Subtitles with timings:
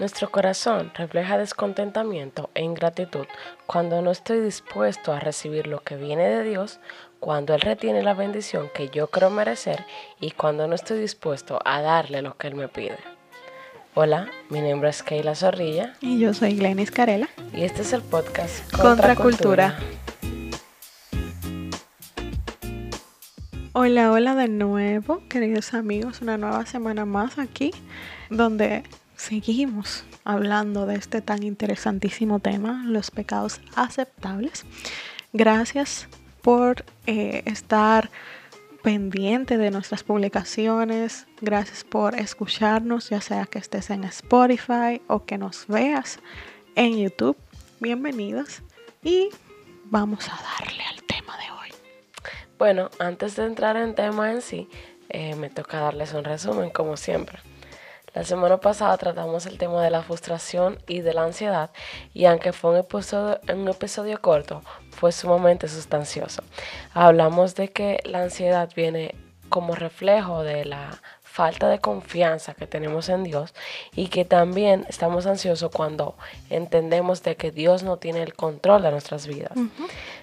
[0.00, 3.26] Nuestro corazón refleja descontentamiento e ingratitud
[3.66, 6.80] cuando no estoy dispuesto a recibir lo que viene de Dios,
[7.20, 9.86] cuando Él retiene la bendición que yo creo merecer
[10.20, 12.98] y cuando no estoy dispuesto a darle lo que Él me pide.
[13.94, 15.94] Hola, mi nombre es Keila Zorrilla.
[16.00, 17.28] Y yo soy Glenis Carela.
[17.52, 19.78] Y este es el podcast Contra, Cultura.
[23.74, 26.20] Hola, hola de nuevo, queridos amigos.
[26.20, 27.70] Una nueva semana más aquí,
[28.28, 28.82] donde
[29.16, 34.64] seguimos hablando de este tan interesantísimo tema, los pecados aceptables.
[35.32, 36.08] Gracias
[36.42, 38.10] por eh, estar
[38.82, 41.26] pendiente de nuestras publicaciones.
[41.40, 46.18] Gracias por escucharnos, ya sea que estés en Spotify o que nos veas
[46.74, 47.36] en YouTube.
[47.80, 48.62] Bienvenidos
[49.02, 49.30] y
[49.86, 51.68] vamos a darle al tema de hoy.
[52.58, 54.68] Bueno, antes de entrar en tema en sí,
[55.08, 57.38] eh, me toca darles un resumen como siempre.
[58.14, 61.70] La semana pasada tratamos el tema de la frustración y de la ansiedad
[62.12, 66.42] y aunque fue un episodio, un episodio corto, fue sumamente sustancioso.
[66.92, 69.16] Hablamos de que la ansiedad viene
[69.48, 73.52] como reflejo de la falta de confianza que tenemos en Dios
[73.96, 76.14] y que también estamos ansiosos cuando
[76.48, 79.58] entendemos de que Dios no tiene el control de nuestras vidas.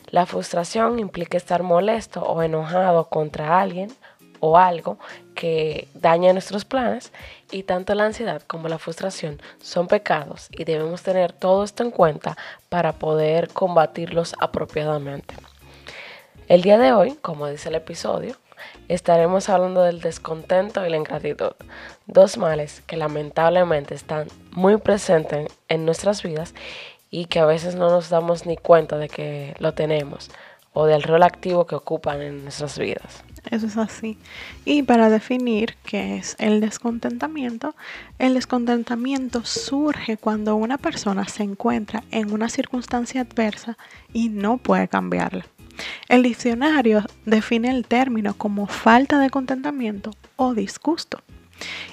[0.05, 3.91] La frustración implica estar molesto o enojado contra alguien
[4.39, 4.97] o algo
[5.35, 7.11] que daña nuestros planes
[7.51, 11.91] y tanto la ansiedad como la frustración son pecados y debemos tener todo esto en
[11.91, 12.37] cuenta
[12.69, 15.35] para poder combatirlos apropiadamente.
[16.47, 18.35] El día de hoy, como dice el episodio,
[18.87, 21.53] estaremos hablando del descontento y la ingratitud,
[22.07, 26.53] dos males que lamentablemente están muy presentes en nuestras vidas
[27.09, 30.29] y que a veces no nos damos ni cuenta de que lo tenemos
[30.73, 33.23] o del rol activo que ocupan en nuestras vidas.
[33.49, 34.17] Eso es así.
[34.65, 37.75] Y para definir qué es el descontentamiento,
[38.19, 43.77] el descontentamiento surge cuando una persona se encuentra en una circunstancia adversa
[44.13, 45.45] y no puede cambiarla.
[46.07, 51.23] El diccionario define el término como falta de contentamiento o disgusto.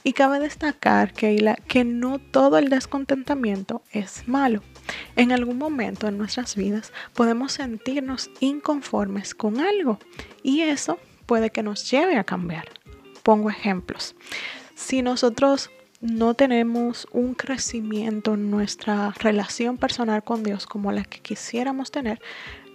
[0.03, 4.62] Y cabe destacar que, que no todo el descontentamiento es malo.
[5.16, 9.98] En algún momento en nuestras vidas podemos sentirnos inconformes con algo
[10.42, 10.98] y eso
[11.28, 12.65] puede que nos lleve a cambiar.
[13.22, 14.16] Pongo ejemplos.
[14.75, 21.21] Si nosotros no tenemos un crecimiento en nuestra relación personal con Dios como la que
[21.21, 22.21] quisiéramos tener,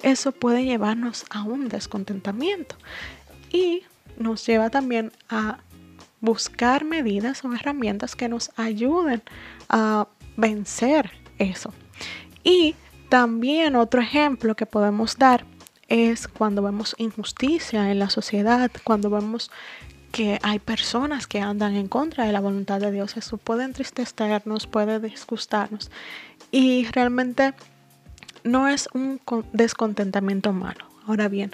[0.03, 2.75] eso puede llevarnos a un descontentamiento
[3.52, 3.81] y
[4.18, 5.58] nos lleva también a
[6.22, 9.24] buscar medidas o herramientas que nos ayuden
[9.68, 11.74] a vencer eso.
[12.44, 12.75] Y
[13.09, 15.46] también otro ejemplo que podemos dar
[15.94, 19.52] es cuando vemos injusticia en la sociedad, cuando vemos
[20.12, 23.16] que hay personas que andan en contra de la voluntad de Dios.
[23.16, 25.92] Eso puede entristecernos, puede disgustarnos.
[26.50, 27.54] Y realmente
[28.44, 29.22] no es un
[29.52, 30.84] descontentamiento humano.
[31.08, 31.52] Ahora bien,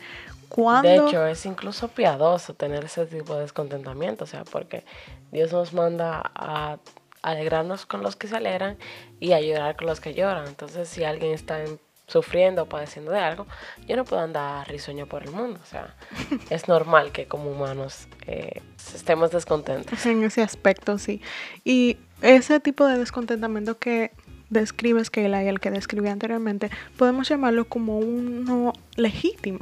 [0.48, 0.90] cuando...
[0.90, 4.86] De hecho, es incluso piadoso tener ese tipo de descontentamiento, o sea, porque
[5.34, 6.78] Dios nos manda a
[7.22, 8.78] alegrarnos con los que se alegran
[9.20, 10.48] y a llorar con los que lloran.
[10.48, 11.60] Entonces, si alguien está
[12.10, 13.48] sufriendo o padeciendo de algo,
[13.88, 15.60] yo no puedo andar risueño por el mundo.
[15.62, 15.96] O sea,
[16.50, 18.62] es normal que como humanos eh,
[18.94, 20.06] estemos descontentos.
[20.06, 21.22] En ese aspecto, sí.
[21.64, 24.12] Y ese tipo de descontentamiento que
[24.50, 29.60] describes, que y el que describí anteriormente, podemos llamarlo como uno legítimo,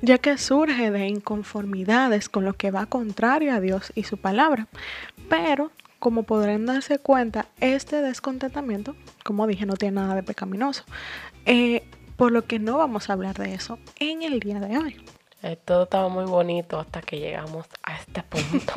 [0.00, 4.68] ya que surge de inconformidades con lo que va contrario a Dios y su palabra.
[5.28, 5.70] Pero
[6.02, 10.82] como podrán darse cuenta, este descontentamiento, como dije, no tiene nada de pecaminoso.
[11.46, 11.84] Eh,
[12.16, 15.06] por lo que no vamos a hablar de eso en el día de hoy.
[15.44, 18.72] Eh, todo estaba muy bonito hasta que llegamos a este punto.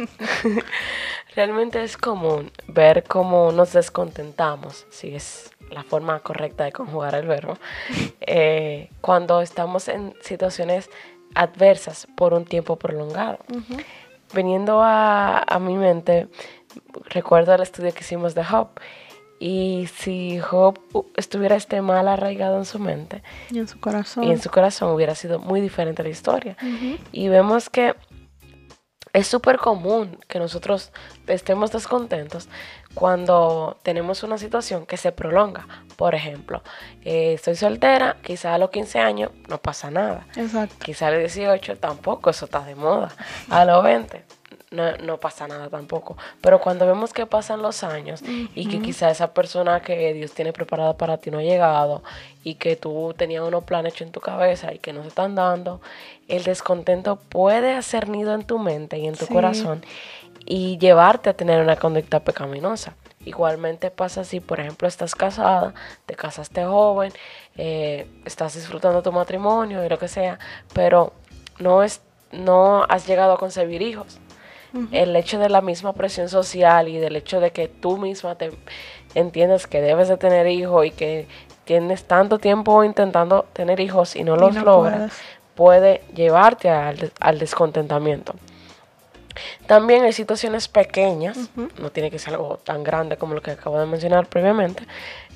[1.36, 7.26] Realmente es común ver cómo nos descontentamos, si es la forma correcta de conjugar el
[7.26, 7.58] verbo,
[8.22, 10.92] eh, cuando estamos en situaciones
[11.34, 13.40] adversas por un tiempo prolongado.
[14.32, 16.28] Veniendo a, a mi mente,
[17.10, 18.70] recuerdo el estudio que hicimos de Job.
[19.40, 20.80] Y si Job
[21.18, 23.22] estuviera este mal arraigado en su mente
[23.52, 26.56] y en su corazón, y en su corazón hubiera sido muy diferente la historia.
[27.12, 27.96] Y vemos que
[29.16, 30.92] es súper común que nosotros
[31.28, 32.50] estemos descontentos
[32.94, 35.68] cuando tenemos una situación que se prolonga.
[35.96, 36.64] Por ejemplo,
[37.02, 40.28] eh, estoy soltera, quizá a los 15 años no pasa nada.
[40.36, 40.76] Exacto.
[40.84, 43.16] Quizá a los 18 tampoco, eso está de moda.
[43.50, 44.26] A los 20
[44.72, 46.18] no, pasa nada tampoco.
[46.42, 48.22] Pero cuando vemos que pasan los años
[48.54, 52.04] y que quizá esa persona que Dios tiene preparada para ti no ha llegado
[52.44, 55.36] y que tú tenías unos planes hechos en tu cabeza y que no se están
[55.36, 55.82] dando,
[56.28, 59.84] el descontento puede hacer nido en tu mente y en tu corazón
[60.46, 62.96] y llevarte a tener una conducta pecaminosa.
[63.26, 65.74] Igualmente pasa si, por ejemplo, estás casada,
[66.06, 67.12] te casaste joven,
[67.58, 70.38] eh, estás disfrutando tu matrimonio y lo que sea,
[70.74, 71.12] pero
[71.58, 72.02] no, es,
[72.32, 74.20] no has llegado a concebir hijos.
[74.92, 78.52] El hecho de la misma presión social y del hecho de que tú misma te
[79.14, 81.28] entiendes que debes de tener hijos y que
[81.64, 85.12] tienes tanto tiempo intentando tener hijos y no los logras,
[85.56, 88.36] puede llevarte al, al descontentamiento.
[89.68, 93.80] También hay situaciones pequeñas, no tiene que ser algo tan grande como lo que acabo
[93.80, 94.86] de mencionar previamente,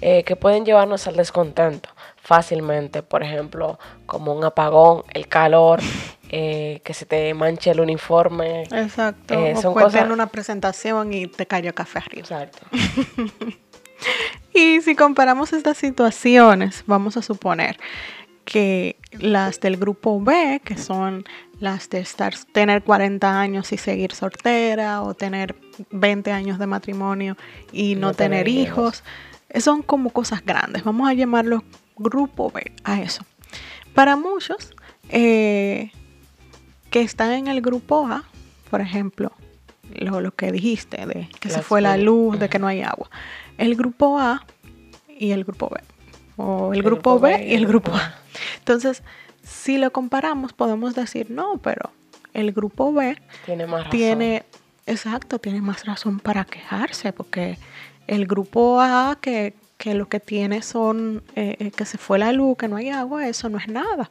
[0.02, 3.04] eh, que pueden llevarnos al descontento fácilmente.
[3.04, 5.80] Por ejemplo, como un apagón, el calor,
[6.32, 8.64] eh, que se te manche el uniforme.
[8.72, 9.34] Exacto.
[9.34, 12.22] Eh, o son en una presentación y te cayó café arriba.
[12.22, 12.60] Exacto.
[14.54, 17.80] y si comparamos estas situaciones, vamos a suponer
[18.46, 21.24] que las del grupo B, que son
[21.60, 25.56] las de estar, tener 40 años y seguir soltera, o tener
[25.90, 27.38] 20 años de matrimonio
[27.72, 29.04] y no, tener, hijos,
[29.60, 30.84] son como cosas grandes.
[30.84, 31.64] Vamos a llamarlo
[31.98, 33.26] grupo B a eso.
[33.94, 34.74] Para muchos
[35.10, 35.92] eh,
[36.90, 38.24] que están en el grupo A,
[38.70, 39.32] por ejemplo,
[39.96, 43.10] lo, que dijiste, de que se fue la luz, de que no hay agua.
[43.58, 44.46] El grupo A
[45.08, 45.82] y el grupo B.
[46.38, 48.16] O el, grupo, B y el grupo A.
[48.60, 49.04] Entonces,
[49.44, 51.90] si lo comparamos, podemos decir, no, pero
[52.34, 53.92] el grupo B tiene más razón.
[53.92, 54.44] Tiene,
[54.86, 57.58] exacto, tiene más razón para quejarse, porque
[58.08, 59.54] el grupo A que,
[59.86, 63.28] lo que tiene son eh, eh, que se fue la luz, que no hay agua,
[63.28, 64.10] eso no es nada.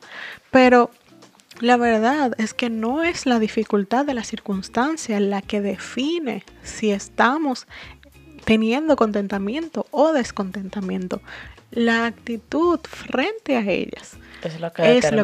[0.50, 0.90] Pero
[1.60, 6.90] la verdad es que no es la dificultad de la circunstancia la que define si
[6.90, 7.66] estamos
[8.44, 11.20] teniendo contentamiento o descontentamiento.
[11.70, 14.72] La actitud frente a ellas es lo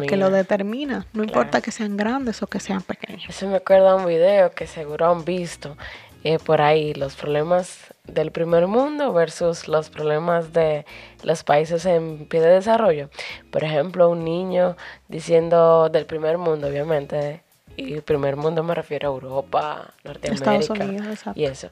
[0.01, 1.05] que, lo, determina.
[1.13, 3.25] No importa que sean grandes o que sean pequeños.
[3.29, 5.77] Eso me acuerda un video que seguro han visto
[6.25, 10.83] eh, por ahí, los problemas del primer mundo versus los problemas de
[11.21, 13.09] los países en pie de desarrollo.
[13.51, 14.75] Por ejemplo, un niño
[15.07, 17.43] diciendo del primer mundo, obviamente,
[17.77, 21.69] y primer mundo me refiero a Europa, Norteamérica y eso.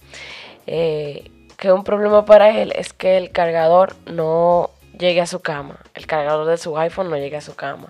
[0.67, 5.79] Eh, que un problema para él es que el cargador no llegue a su cama,
[5.95, 7.87] el cargador de su iPhone no llegue a su cama.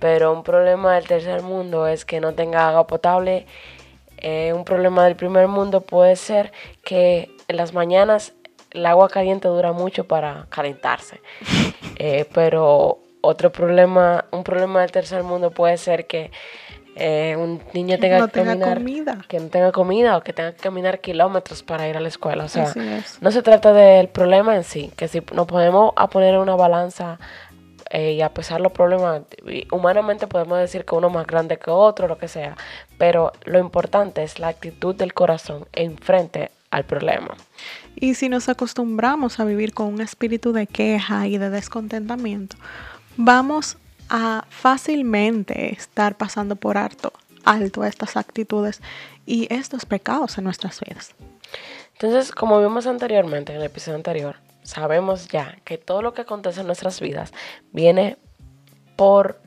[0.00, 3.46] Pero un problema del tercer mundo es que no tenga agua potable.
[4.22, 6.52] Eh, un problema del primer mundo puede ser
[6.84, 8.32] que en las mañanas
[8.70, 11.20] el agua caliente dura mucho para calentarse.
[12.04, 16.32] Eh, pero otro problema, un problema del tercer mundo puede ser que
[16.96, 19.18] eh, un niño tenga que caminar, comida.
[19.28, 22.44] que no tenga comida o que tenga que caminar kilómetros para ir a la escuela.
[22.44, 22.72] O sea,
[23.20, 27.20] no se trata del problema en sí, que si nos podemos a poner una balanza
[27.94, 29.20] eh, y a pesar los problemas,
[29.70, 32.56] humanamente podemos decir que uno es más grande que otro, lo que sea,
[32.96, 37.36] pero lo importante es la actitud del corazón en frente al problema.
[37.94, 42.56] Y si nos acostumbramos a vivir con un espíritu de queja y de descontentamiento,
[43.18, 43.76] vamos
[44.08, 47.12] a fácilmente estar pasando por alto,
[47.44, 48.80] alto estas actitudes
[49.26, 51.14] y estos pecados en nuestras vidas.
[51.92, 56.60] Entonces, como vimos anteriormente en el episodio anterior, sabemos ya que todo lo que acontece
[56.60, 57.32] en nuestras vidas
[57.72, 58.18] viene
[58.96, 59.40] por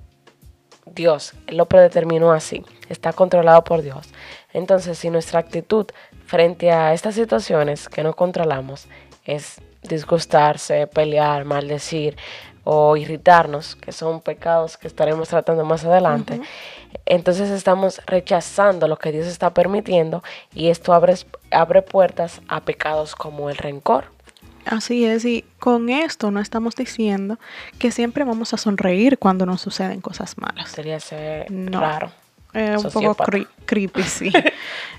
[0.86, 1.34] Dios.
[1.48, 2.64] Él lo predeterminó así.
[2.90, 4.10] Está controlado por Dios.
[4.54, 5.88] Entonces, si nuestra actitud
[6.26, 8.88] frente a estas situaciones que no controlamos
[9.26, 12.16] es disgustarse, pelear, maldecir,
[12.66, 16.42] o irritarnos, que son pecados que estaremos tratando más adelante,
[17.06, 21.14] entonces estamos rechazando lo que Dios está permitiendo y esto abre,
[21.52, 24.15] abre puertas a pecados como el rencor.
[24.66, 27.40] Así es, y con esto no estamos diciendo
[27.78, 30.70] que siempre vamos a sonreír cuando nos suceden cosas malas.
[30.70, 32.12] Sería ser raro.
[32.54, 33.16] un poco
[33.66, 34.32] creepy, sí.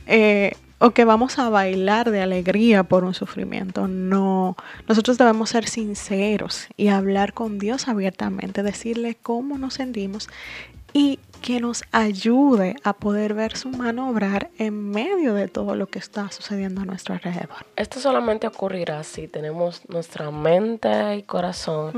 [0.07, 3.89] eh, o que vamos a bailar de alegría por un sufrimiento.
[3.89, 4.57] No,
[4.89, 10.29] nosotros debemos ser sinceros y hablar con Dios abiertamente, decirle cómo nos sentimos
[10.93, 15.87] y que nos ayude a poder ver su mano obrar en medio de todo lo
[15.87, 17.67] que está sucediendo a nuestro alrededor.
[17.77, 21.93] Esto solamente ocurrirá si tenemos nuestra mente y corazón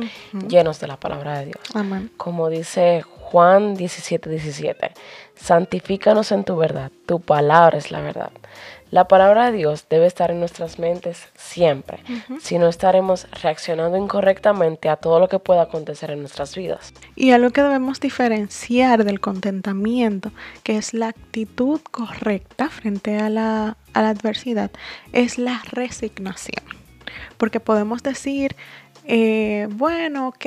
[0.48, 1.60] llenos de la palabra de Dios.
[1.74, 2.10] Amén.
[2.16, 4.92] Como dice Juan 17, 17,
[5.34, 8.30] santifícanos en tu verdad, tu palabra es la verdad.
[8.90, 11.98] La palabra de Dios debe estar en nuestras mentes siempre,
[12.40, 16.94] si no estaremos reaccionando incorrectamente a todo lo que pueda acontecer en nuestras vidas.
[17.14, 23.76] Y algo que debemos diferenciar del contentamiento, que es la actitud correcta frente a la,
[23.92, 24.70] adversidad,
[25.12, 26.64] es la resignación.
[27.36, 28.56] Porque podemos decir,
[29.04, 30.46] eh, bueno, ok,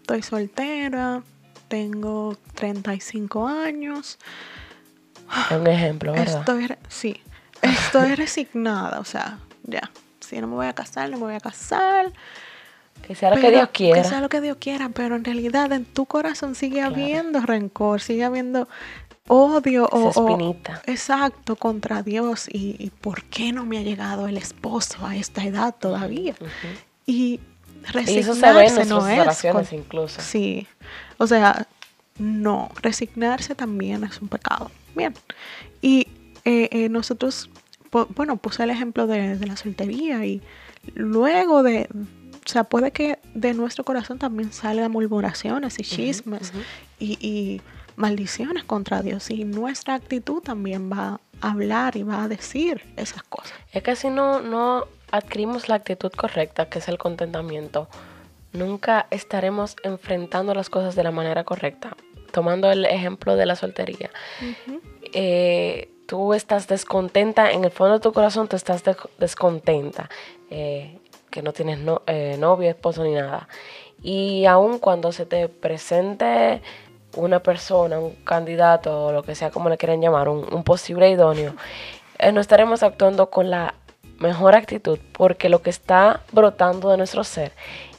[0.00, 1.22] estoy soltera,
[1.68, 4.18] tengo 35 años,
[5.50, 6.40] es un ejemplo, ¿verdad?
[6.40, 7.20] Estoy, sí,
[7.62, 9.90] estoy resignada, o sea, ya.
[10.20, 12.12] Si no me voy a casar, no me voy a casar.
[13.06, 14.02] Que sea lo que Dios quiera.
[14.02, 18.00] Que sea lo que Dios quiera, pero en realidad en tu corazón sigue habiendo rencor,
[18.00, 18.68] sigue habiendo
[19.28, 20.82] odio o, espinita.
[20.86, 25.74] exacto contra Dios y, por qué no me ha llegado el esposo a esta edad
[25.78, 26.34] todavía
[27.06, 27.40] y
[27.92, 30.66] resignarse eso se ve en no es incluso sí
[31.18, 31.66] o sea
[32.18, 34.70] no resignarse también es un pecado.
[34.94, 35.14] Bien.
[35.80, 36.08] Y
[36.44, 37.50] eh, eh, nosotros
[38.14, 40.42] bueno puse el ejemplo de, la soltería y
[40.94, 46.52] luego de o sea, puede que de nuestro corazón también salgan murmuraciones y chismes
[46.98, 47.60] y
[47.98, 53.22] maldiciones contra Dios y nuestra actitud también va a hablar y va a decir esas
[53.24, 53.52] cosas.
[53.72, 57.88] Es que si no, no adquirimos la actitud correcta, que es el contentamiento,
[58.52, 61.96] nunca estaremos enfrentando las cosas de la manera correcta.
[62.32, 64.10] Tomando el ejemplo de la soltería.
[65.12, 68.82] Eh, tú estás descontenta, en el fondo de tu corazón tú estás
[69.18, 70.08] descontenta,
[70.50, 70.98] eh,
[71.30, 73.46] que no tienes eh, novio, esposo ni nada.
[74.02, 76.62] Y aun cuando se te presente
[77.14, 81.54] una persona, un candidato o lo que sea como le quieran llamar, un, posible idóneo,
[82.18, 83.74] eh, no estaremos actuando con la
[84.18, 87.52] mejor actitud porque lo que está brotando de nuestro ser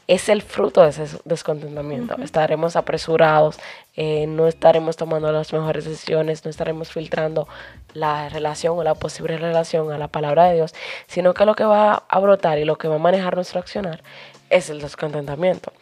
[0.10, 2.16] es el fruto de ese descontentamiento.
[2.24, 3.60] Estaremos apresurados,
[3.96, 7.48] eh, no estaremos tomando las mejores decisiones, no estaremos filtrando
[7.94, 10.74] la relación o la posible relación a la palabra de Dios,
[11.06, 14.01] sino que lo que va a brotar y lo que va a manejar nuestro accionar
[14.50, 15.74] es el descontentamiento.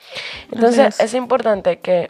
[0.51, 2.09] Entonces es importante que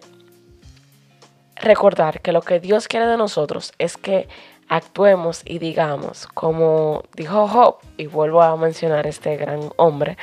[1.58, 4.28] recordar que lo que Dios quiere de nosotros es que
[4.70, 10.18] actuemos y digamos, como dijo Job, y vuelvo a mencionar este gran hombre,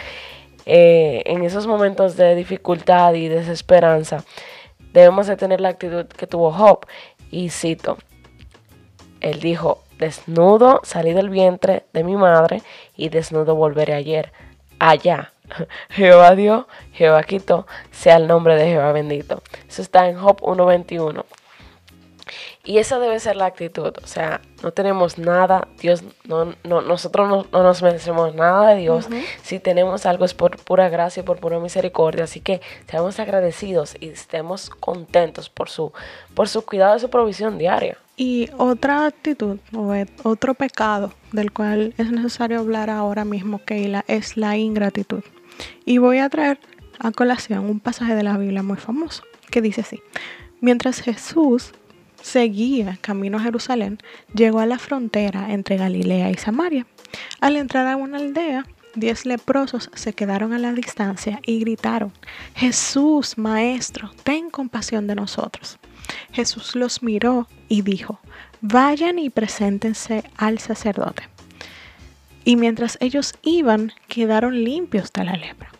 [0.66, 4.24] eh, en esos momentos de dificultad y desesperanza,
[4.92, 6.86] debemos de tener la actitud que tuvo Job.
[7.30, 7.98] Y cito,
[9.20, 12.62] él dijo, desnudo salí del vientre de mi madre
[12.96, 14.32] y desnudo volveré ayer,
[14.78, 15.32] allá.
[15.90, 19.42] Jehová dio, Jehová quitó, sea el nombre de Jehová bendito.
[19.68, 21.24] Eso está en Job 1.21.
[22.66, 23.92] Y esa debe ser la actitud.
[24.02, 29.06] O sea, no tenemos nada, Dios, no, no nosotros no, nos merecemos nada de Dios.
[29.42, 32.24] Si tenemos algo es por pura gracia y por pura misericordia.
[32.24, 35.92] Así que seamos agradecidos y estemos contentos por su,
[36.34, 37.98] por su cuidado y su provisión diaria.
[38.16, 39.92] Y otra actitud o
[40.22, 45.22] otro pecado del cual es necesario hablar ahora mismo, Keila, es la ingratitud.
[45.84, 46.58] Y voy a traer
[46.98, 50.00] a colación un pasaje de la Biblia muy famoso que dice así.
[50.60, 51.72] Mientras Jesús
[52.24, 53.98] seguía camino a Jerusalén,
[54.34, 56.86] llegó a la frontera entre Galilea y Samaria.
[57.40, 62.12] Al entrar a una aldea, diez leprosos se quedaron a la distancia y gritaron,
[62.54, 65.78] Jesús, Maestro, ten compasión de nosotros.
[66.32, 68.18] Jesús los miró y dijo,
[68.62, 71.28] vayan y preséntense al sacerdote.
[72.42, 75.70] Y mientras ellos iban, quedaron limpios de la lepra.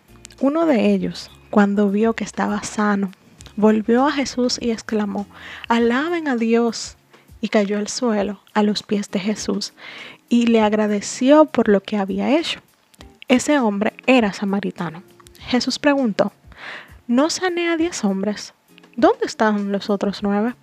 [0.41, 3.13] Uno de ellos, cuando vio que estaba sano,
[3.57, 5.27] volvió a Jesús y exclamó,
[5.69, 6.97] alaben a Dios.
[7.41, 9.75] Y cayó al suelo a los pies de Jesús
[10.31, 12.61] y le agradeció por lo que había hecho.
[13.29, 15.03] Ese hombre era samaritano.
[15.41, 16.33] Jesús preguntó,
[17.07, 18.55] ¿no sané a diez hombres?
[18.97, 20.55] ¿Dónde están los otros nueve?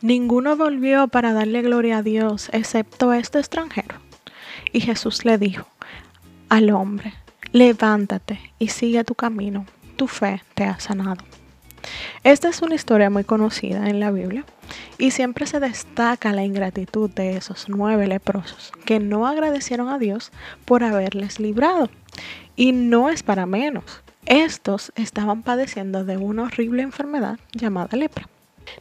[0.00, 3.96] Ninguno volvió para darle gloria a Dios excepto este extranjero.
[4.72, 5.66] Y Jesús le dijo
[6.48, 7.14] al hombre,
[7.52, 11.24] levántate y sigue tu camino, tu fe te ha sanado.
[12.24, 14.44] Esta es una historia muy conocida en la Biblia
[14.98, 20.32] y siempre se destaca la ingratitud de esos nueve leprosos que no agradecieron a Dios
[20.64, 21.88] por haberles librado.
[22.56, 24.02] Y no es para menos.
[24.26, 28.28] Estos estaban padeciendo de una horrible enfermedad llamada lepra.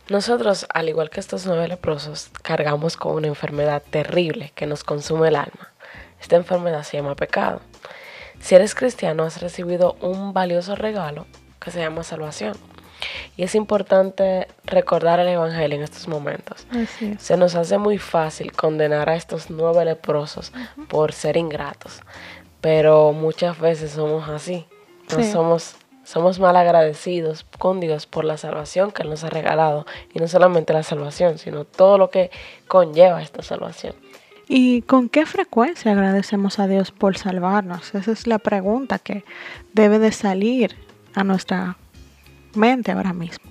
[0.09, 5.29] Nosotros, al igual que estos nueve leprosos, cargamos con una enfermedad terrible que nos consume
[5.29, 5.71] el alma.
[6.19, 7.61] Esta enfermedad se llama pecado.
[8.39, 11.25] Si eres cristiano, has recibido un valioso regalo
[11.59, 12.55] que se llama salvación.
[13.35, 16.67] Y es importante recordar el Evangelio en estos momentos.
[17.19, 20.51] Se nos hace muy fácil condenar a estos nueve leprosos
[20.87, 22.01] por ser ingratos,
[22.61, 24.65] pero muchas veces somos así.
[25.15, 29.85] No somos, somos mal agradecidos con Dios por la salvación que Él nos ha regalado.
[30.13, 32.31] Y no solamente la salvación, sino todo lo que
[32.67, 33.95] conlleva esta salvación.
[34.49, 37.93] ¿Y con qué frecuencia agradecemos a Dios por salvarnos?
[37.93, 39.25] Esa es la pregunta que
[39.73, 40.77] debe de salir
[41.13, 41.77] a nuestra
[42.53, 43.45] mente ahora mismo.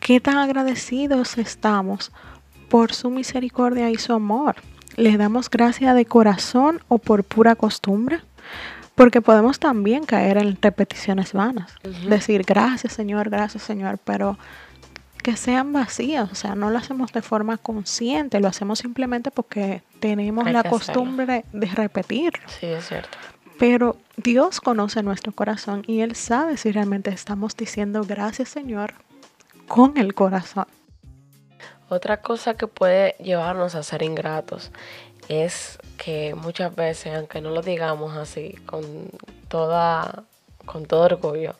[0.00, 2.12] ¿Qué tan agradecidos estamos
[2.68, 4.56] por su misericordia y su amor?
[4.96, 8.20] ¿Le damos gracia de corazón o por pura costumbre?
[8.94, 11.72] Porque podemos también caer en repeticiones vanas.
[12.08, 14.38] Decir gracias Señor, gracias Señor, pero
[15.22, 19.82] que sean vacías, o sea, no lo hacemos de forma consciente, lo hacemos simplemente porque
[19.98, 20.78] tenemos la hacerlo.
[20.78, 22.48] costumbre de repetirlo.
[22.48, 23.18] Sí, es cierto.
[23.58, 28.94] Pero Dios conoce nuestro corazón y Él sabe si realmente estamos diciendo gracias Señor
[29.66, 30.66] con el corazón.
[31.88, 34.72] Otra cosa que puede llevarnos a ser ingratos
[35.28, 38.82] es que muchas veces, aunque no lo digamos así, con
[39.48, 40.24] toda,
[40.64, 41.54] con todo orgullo,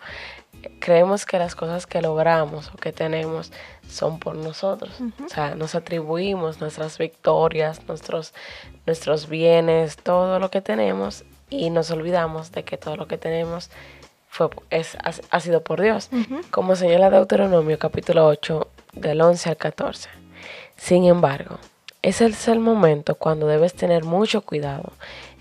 [0.80, 3.52] creemos que las cosas que logramos o que tenemos
[3.88, 5.00] son por nosotros.
[5.24, 8.34] O sea, nos atribuimos nuestras victorias, nuestros,
[8.84, 13.70] nuestros bienes, todo lo que tenemos y nos olvidamos de que todo lo que tenemos
[14.28, 16.10] fue, es, ha, ha sido por Dios.
[16.50, 20.08] Como señala Deuteronomio capítulo 8 del 11 al 14.
[20.76, 21.58] Sin embargo,
[22.02, 24.92] ese es el momento cuando debes tener mucho cuidado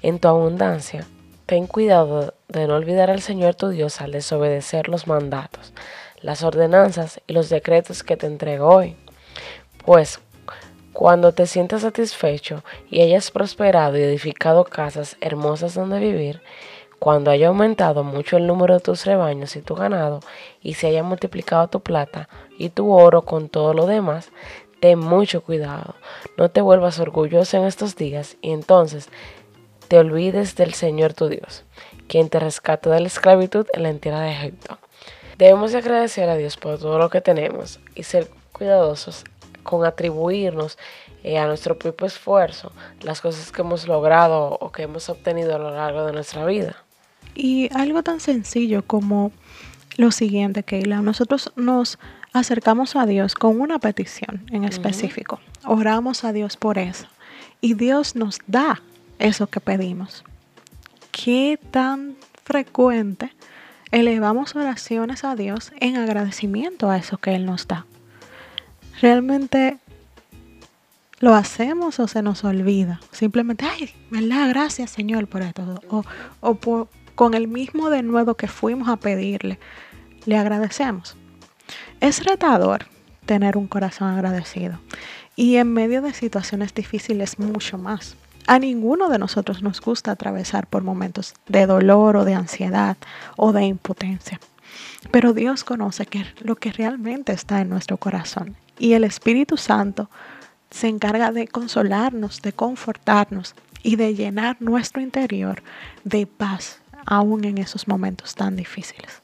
[0.02, 1.06] en tu abundancia.
[1.46, 5.74] Ten cuidado de no olvidar al Señor tu Dios al desobedecer los mandatos,
[6.22, 8.96] las ordenanzas y los decretos que te entrego hoy.
[9.86, 10.20] Pues
[10.96, 16.42] cuando te sientas satisfecho y hayas prosperado y edificado casas hermosas donde vivir,
[17.00, 20.22] cuando haya aumentado mucho el número de tus rebaños y tu ganado,
[20.62, 24.32] y se haya multiplicado tu plata y tu oro con todo lo demás,
[24.80, 25.96] ten mucho cuidado.
[26.38, 29.10] No te vuelvas orgulloso en estos días y entonces
[29.90, 31.66] te olvides del Señor tu Dios,
[32.08, 34.78] quien te rescató de la esclavitud en la tierra de Egipto.
[35.38, 39.26] Debemos de agradecer a Dios por todo lo que tenemos y ser cuidadosos
[39.66, 40.78] con atribuirnos
[41.24, 45.60] eh, a nuestro propio esfuerzo las cosas que hemos logrado o que hemos obtenido a
[45.60, 46.78] lo largo de nuestra vida.
[47.34, 49.34] Y algo tan sencillo como
[49.98, 52.00] lo siguiente, Keila, nosotros nos
[52.32, 55.40] acercamos a Dios con una petición en específico.
[55.66, 57.08] Oramos a Dios por eso.
[57.60, 58.82] Y Dios nos da
[59.20, 60.24] eso que pedimos.
[61.12, 63.32] ¿Qué tan frecuente
[63.92, 67.86] elevamos oraciones a Dios en agradecimiento a eso que Él nos da?
[69.02, 69.78] ¿Realmente
[71.20, 73.02] lo hacemos o se nos olvida?
[73.12, 74.50] Simplemente, ay, ¿verdad?
[74.50, 75.82] Gracias Señor por esto.
[76.42, 79.60] O, con el mismo denuedo que fuimos a pedirle,
[80.26, 81.18] le agradecemos.
[82.00, 82.88] Es retador
[83.26, 84.80] tener un corazón agradecido
[85.36, 88.16] y en medio de situaciones difíciles mucho más.
[88.48, 92.96] A ninguno de nosotros nos gusta atravesar por momentos de dolor o de ansiedad
[93.36, 94.40] o de impotencia.
[95.12, 100.10] Pero Dios conoce que lo que realmente está en nuestro corazón y el Espíritu Santo
[100.70, 105.64] se encarga de consolarnos, de confortarnos y de llenar nuestro interior
[106.04, 109.22] de paz aún en esos momentos tan difíciles.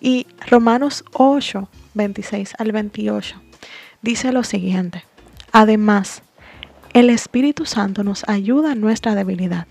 [0.00, 3.40] Y Romanos 8, 26 al 28
[4.02, 5.04] dice lo siguiente.
[5.52, 6.22] Además,
[6.92, 9.66] el Espíritu Santo nos ayuda en nuestra debilidad.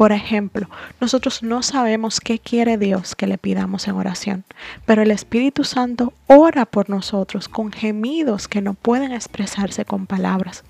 [0.00, 0.66] Por ejemplo,
[0.98, 4.44] nosotros no sabemos qué quiere Dios que le pidamos en oración,
[4.86, 10.64] pero el Espíritu Santo ora por nosotros con gemidos que no pueden expresarse con palabras.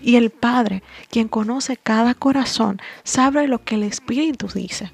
[0.00, 4.92] Y el Padre, quien conoce cada corazón, sabe lo que el Espíritu dice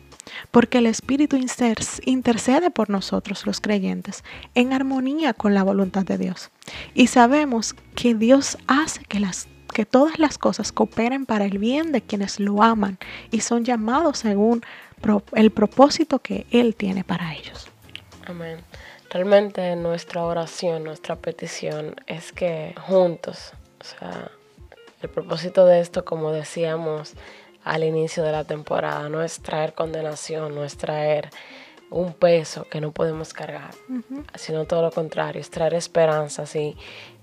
[0.50, 4.24] porque el Espíritu intercede por nosotros los creyentes
[4.54, 6.50] en armonía con la voluntad de Dios.
[6.94, 11.92] Y sabemos que Dios hace que, las, que todas las cosas cooperen para el bien
[11.92, 12.98] de quienes lo aman
[13.30, 14.62] y son llamados según
[15.32, 17.68] el propósito que Él tiene para ellos.
[18.26, 18.58] Amén.
[19.10, 24.30] Realmente nuestra oración, nuestra petición es que juntos, o sea,
[25.02, 27.14] el propósito de esto, como decíamos,
[27.64, 29.08] al inicio de la temporada.
[29.08, 31.30] No es traer condenación, no es traer
[31.92, 34.24] un peso que no podemos cargar, uh -huh.
[34.34, 36.46] sino todo lo contrario, es traer esperanza.
[36.46, 36.76] Si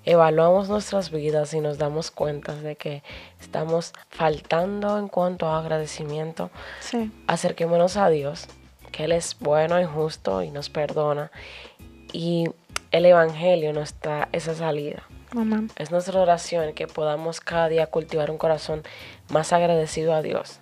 [0.06, 3.04] evaluamos nuestras vidas y nos damos cuenta de que
[3.42, 7.12] estamos faltando en cuanto a agradecimiento, sí.
[7.28, 8.48] acerquémonos a Dios,
[8.92, 11.32] que Él es bueno y justo y nos perdona.
[12.12, 12.46] Y
[12.92, 15.04] el Evangelio nos da esa salida.
[15.32, 15.70] Amén.
[15.76, 18.84] Es nuestra oración que podamos cada día cultivar un corazón
[19.30, 20.60] más agradecido a Dios.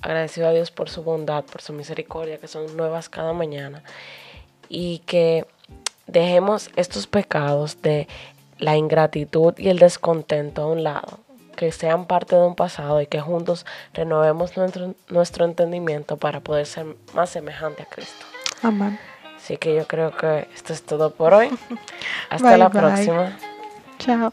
[0.00, 3.82] Agradecido a Dios por su bondad, por su misericordia, que son nuevas cada mañana.
[4.68, 5.46] Y que
[6.06, 8.06] dejemos estos pecados de
[8.58, 11.20] la ingratitud y el descontento a un lado.
[11.56, 16.66] Que sean parte de un pasado y que juntos renovemos nuestro, nuestro entendimiento para poder
[16.66, 18.24] ser más semejante a Cristo.
[18.62, 18.98] Amén.
[19.36, 21.48] Así que yo creo que esto es todo por hoy.
[22.30, 22.80] Hasta Bye, la bye.
[22.80, 23.36] próxima.
[23.98, 24.30] Chao.